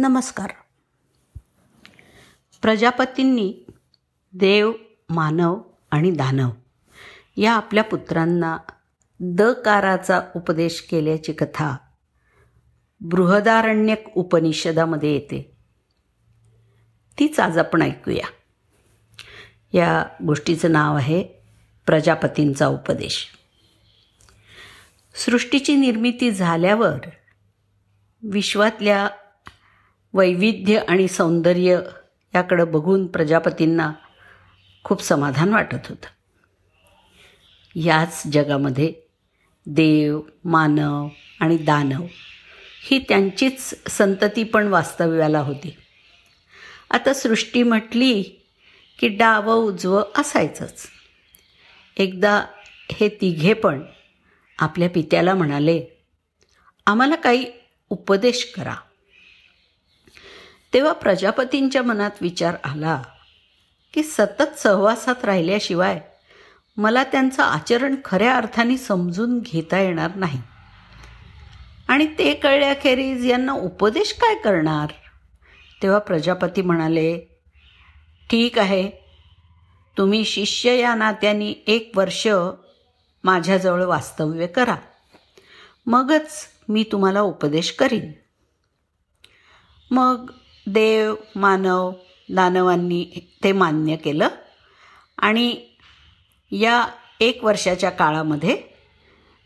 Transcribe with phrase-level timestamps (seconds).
[0.00, 0.50] नमस्कार.
[2.62, 3.66] प्रजापतींनी
[4.32, 4.72] देव
[5.10, 5.60] मानव
[5.90, 6.50] आणि दानव
[7.36, 8.58] या आपल्या पुत्रांना
[9.20, 11.76] दकाराचा उपदेश केल्याची कथा
[13.00, 15.56] बृहदारण्यक उपनिषदामध्ये येते.
[17.18, 18.26] तीच आज आपण ऐकूया.
[19.72, 21.22] या गोष्टीचं नाव आहे
[21.86, 23.26] प्रजापतींचा उपदेश.
[25.14, 26.98] सृष्टीची निर्मिती झाल्यावर
[28.22, 29.08] विश्वातल्या
[30.14, 31.80] वैविध्य आणि सौंदर्य
[32.34, 33.92] याकडं बघून प्रजापतींना
[34.84, 36.06] खूप समाधान वाटत होतं.
[37.74, 38.94] याच जगामध्ये
[39.66, 41.08] देव मानव
[41.40, 42.06] आणि दानव
[42.82, 45.76] ही त्यांचीच संतती पण वास्तव्याला होती.
[46.90, 48.22] आता सृष्टी म्हटली
[48.98, 50.86] की डावं उजवं असायचंच.
[51.96, 52.44] एकदा
[52.92, 53.82] हे तिघे पण
[54.58, 55.84] आपल्या पित्याला म्हणाले
[56.86, 57.46] आम्हाला काही
[57.90, 58.74] उपदेश करा.
[60.74, 63.02] तेव्हा प्रजापतींच्या मनात विचार आला
[63.94, 66.00] की सतत सहवासात राहिल्याशिवाय
[66.76, 70.42] मला त्यांचं आचरण खऱ्या अर्थाने समजून घेता येणार नाही.
[71.88, 74.86] आणि ते कळल्याखेरीज यांना उपदेश काय करणार?
[75.82, 77.18] तेव्हा प्रजापती म्हणाले
[78.30, 78.90] ठीक आहे.
[79.98, 82.28] तुम्ही शिष्य या नात्याने एक वर्ष
[83.24, 84.76] माझ्याजवळ वास्तव्य करा.
[85.86, 88.12] मगच मी तुम्हाला उपदेश करीन.
[89.90, 90.30] मग
[90.68, 91.92] देव मानव
[92.34, 94.28] दानवांनी ते मान्य केलं.
[95.18, 95.60] आणि
[96.50, 96.86] या
[97.20, 98.62] एक वर्षाच्या काळामध्ये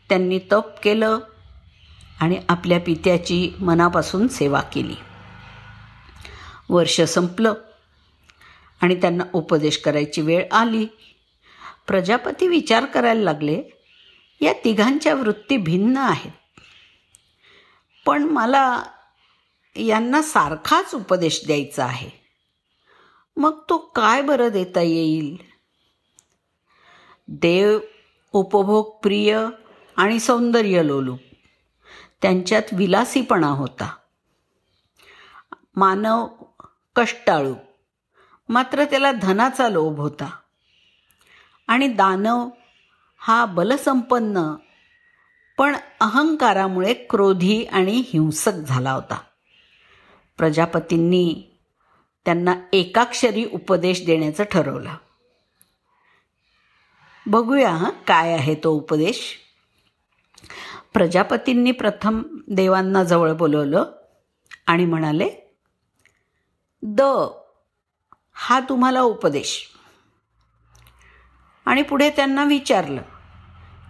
[0.09, 1.19] त्यांनी तप केलं
[2.19, 4.95] आणि आपल्या पित्याची मनापासून सेवा केली.
[6.69, 7.53] वर्ष संपलं
[8.81, 10.85] आणि त्यांना उपदेश करायची वेळ आली.
[11.87, 13.61] प्रजापती विचार करायला लागले
[14.41, 16.31] या तिघांच्या वृत्ती भिन्न आहेत.
[18.05, 18.83] पण मला
[19.75, 22.09] यांना सारखाच उपदेश द्यायचा आहे.
[23.37, 25.37] मग तो काय बरं देता येईल?
[27.27, 27.79] देव
[28.31, 29.45] उपभोग प्रिय
[29.95, 31.17] आणि सौंदर्य लोलू.
[32.21, 33.95] त्यांच्यात विलासीपणा होता.
[35.75, 36.27] मानव
[36.95, 37.53] कष्टाळू.
[38.49, 40.29] मात्र त्याला धनाचा लोभ होता.
[41.67, 42.49] आणि दानव
[43.17, 44.55] हा बलसंपन्न
[45.57, 49.17] पण अहंकारामुळे क्रोधी आणि हिंसक झाला होता.
[50.37, 51.43] प्रजापतींनी
[52.25, 54.93] त्यांना एकाक्षरी उपदेश देण्याचं ठरवलं.
[57.25, 59.39] बघूया हां काय आहे तो उपदेश.
[60.93, 63.85] प्रजापतींनी प्रथम देवांना जवळ बोलवलं
[64.67, 65.29] आणि म्हणाले
[66.83, 67.01] द
[68.33, 69.69] हा तुम्हाला उपदेश.
[71.65, 73.01] आणि पुढे त्यांना विचारलं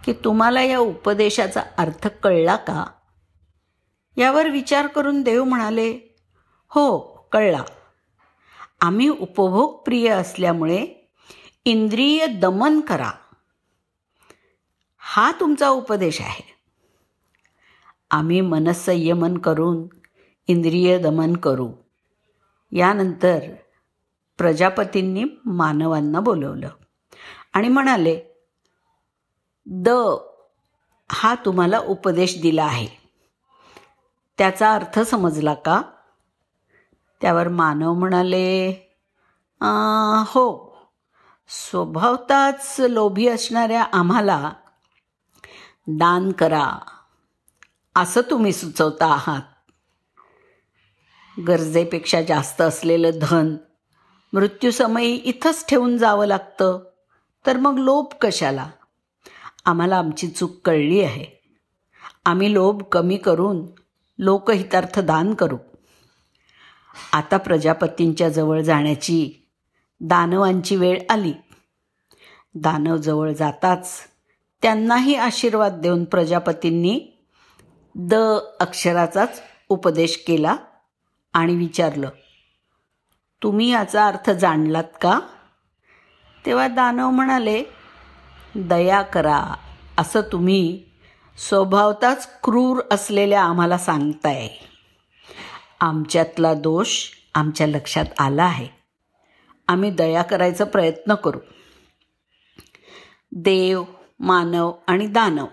[0.04, 2.84] की तुम्हाला या उपदेशाचा अर्थ कळला का?
[4.16, 6.13] यावर विचार करून देव म्हणाले
[6.74, 6.98] हो
[7.32, 7.62] कळला.
[8.80, 11.10] आम्ही उपभोग प्रिय असल्यामुळे
[11.64, 13.10] इंद्रिय दमन करा.
[14.98, 16.54] हा तुमचा उपदेश आहे.
[18.10, 19.86] आम्ही मनसंयमन करून
[20.46, 21.72] इंद्रिय दमन करू.
[22.72, 23.38] यानंतर
[24.38, 26.68] प्रजापतींनी मानवांना बोलवलं
[27.52, 28.20] आणि म्हणाले
[29.66, 29.88] द
[31.12, 32.88] हा तुम्हाला उपदेश दिला आहे.
[34.38, 35.82] त्याचा अर्थ समजला का?
[37.24, 38.70] त्यावर मानव म्हणाले
[40.26, 40.76] हो.
[41.48, 44.52] स्वभावताच लोभी असणाऱ्या आम्हाला
[45.86, 46.78] दान करा.
[47.96, 49.42] असं तुम्ही सुचवता आहात.
[51.48, 53.56] गरजेपेक्षा जास्त असलेलं धन
[54.32, 56.78] मृत्यूसमयी इथंच ठेवून जावं लागतं.
[57.46, 58.70] तर मग लोभ कशाला?
[59.64, 61.56] आम्हाला आमची चूक कळली आहे.
[62.24, 63.66] आम्ही लोभ कमी करून
[64.18, 65.56] लोकहितार्थ दान करू.
[67.12, 69.30] आता प्रजापतींच्या जवळ जाण्याची
[70.00, 71.32] दानवांची वेळ आली.
[72.54, 74.00] दानव जवळ जाताच
[74.62, 77.00] त्यांनाही आशीर्वाद देऊन प्रजापतींनी
[77.94, 78.14] द
[78.60, 80.56] अक्षराचाच उपदेश केला
[81.32, 82.08] आणि विचारलं
[83.42, 85.20] तुम्ही याचा अर्थ जाणलात का?
[86.46, 87.64] तेव्हा दानव म्हणाले
[88.54, 89.54] दया करा
[89.98, 90.84] असं तुम्ही
[91.48, 94.48] स्वभावताच क्रूर असलेल्या आम्हाला सांगताय.
[95.84, 98.68] आमच्यातला दोष आमच्या लक्षात आला आहे.
[99.68, 101.38] आम्ही दया करायचा प्रयत्न करू.
[103.32, 103.84] देव
[104.20, 105.46] मानव आणि दानव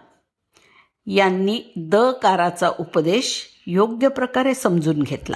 [1.07, 5.35] यांनी द काराचा उपदेश योग्य प्रकारे समजून घेतला.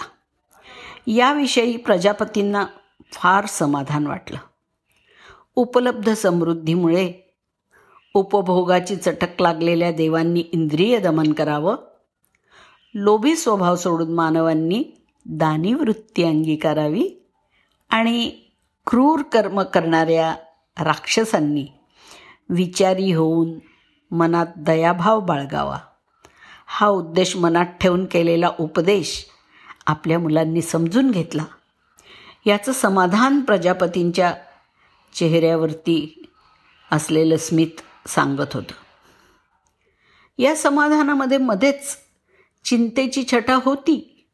[1.08, 2.66] याविषयी प्रजापतींना
[3.14, 4.38] फार समाधान वाटलं.
[5.56, 7.12] उपलब्ध समृद्धीमुळे
[8.14, 11.76] उपभोगाची चटक लागलेल्या देवांनी इंद्रिय दमन करावं
[12.98, 14.84] लोभी स्वभाव सोडून मानवांनी
[15.26, 17.10] दानी वृत्ती अंगीकारावी
[17.90, 18.32] आणि
[18.88, 20.36] क्रूर कर्म करणाऱ्या
[20.84, 21.68] राक्षसांनी
[22.50, 23.60] विचारी होऊन
[24.12, 25.80] मनात दयाभाव बाळगावा.
[26.68, 29.26] हा उद्देश मनात ठेवून केलेला उपदेश
[29.88, 31.44] आपल्या मुलांनी समजून घेतला.
[32.46, 34.34] याचं समाधान प्रजापतींच्या
[35.14, 36.26] चेहऱ्यावरती
[36.92, 38.74] असलेलं स्मित सांगत होतं.
[40.38, 42.05] या समाधानामध्ये मध्येच
[42.66, 44.28] चिंतेची छटा होती.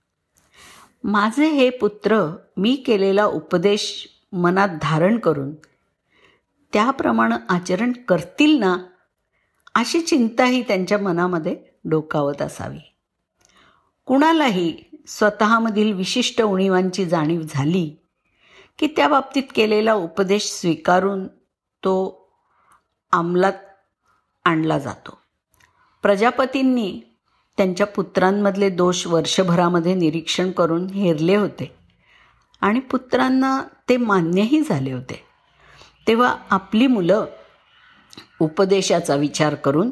[1.04, 5.54] माझे हे पुत्र मी केलेला उपदेश मनात धारण करून
[6.74, 8.78] त्याप्रमाणे आचरण करतील ना
[9.76, 12.80] अशी चिंताही त्यांच्या मनामध्ये डोकावत असावी.
[14.06, 14.78] कुणालाही
[15.08, 17.96] स्वतःमधील विशिष्ट उणीवांची जाणीव झाली
[18.78, 21.28] की त्या बाबतीत केलेला उपदेश स्वीकारून
[21.84, 22.28] तो
[23.12, 23.54] अंमलात
[24.46, 25.18] आणला जातो.
[26.02, 27.02] प्रजापतींनी
[27.62, 31.76] त्यांच्या पुत्रांमधले दोष वर्षभरामध्ये निरीक्षण करून हेरले होते.
[32.62, 35.24] आणि पुत्रांना ते मान्यही झाले होते.
[36.08, 37.26] तेव्हा आपली मुलं
[38.40, 39.90] उपदेशाचा विचार करून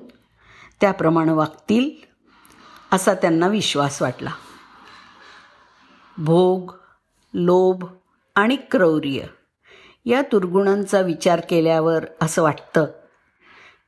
[0.81, 1.89] त्याप्रमाणे वागतील
[2.91, 4.31] असा त्यांना विश्वास वाटला.
[6.17, 6.73] भोग
[7.33, 7.85] लोभ
[8.35, 9.19] आणि क्रौर्य
[10.05, 12.85] या दुर्गुणांचा विचार केल्यावर असं वाटतं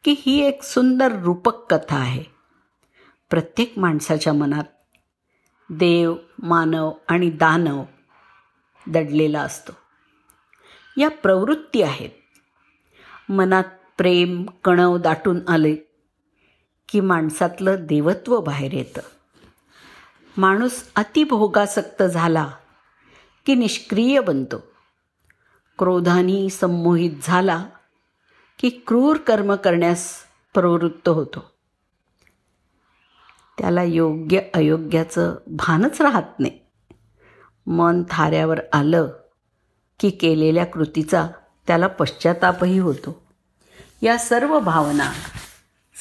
[0.04, 2.41] की ही एक सुंदर रूपक कथा आहे.
[3.32, 4.64] प्रत्येक माणसाच्या मनात
[5.70, 7.84] देव मानव आणि दानव
[8.88, 9.72] दडलेला असतो.
[10.98, 12.10] या प्रवृत्ती आहेत.
[13.30, 13.64] मनात
[13.98, 15.76] प्रेम कणव दाटून आले
[16.90, 19.02] की माणसातलं देवत्व बाहेर येतं.
[20.38, 22.52] माणूस अतिभोगासक्त झाला
[23.46, 24.64] की निष्क्रिय बनतो.
[25.78, 27.66] क्रोधानी संमोहित झाला
[28.60, 30.16] की क्रूर कर्म करण्यास
[30.54, 31.52] प्रवृत्त होतो.
[33.62, 36.60] त्याला योग्य अयोग्याचं भानच राहत नाही.
[37.68, 39.10] मन थाऱ्यावर आलं
[40.00, 41.28] की केलेल्या कृतीचा
[41.68, 43.26] त्याला पश्चातापही होतो.
[44.02, 45.12] या सर्व भावना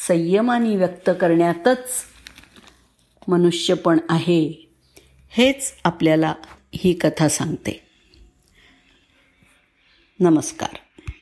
[0.08, 1.88] संयमाने व्यक्त करण्यातच
[3.28, 4.72] मनुष्यपण आहे
[5.30, 6.34] हेच आपल्याला
[6.74, 7.86] ही कथा सांगते.
[10.20, 10.76] नमस्कार.